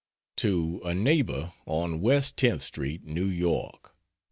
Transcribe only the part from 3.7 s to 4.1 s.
Nov.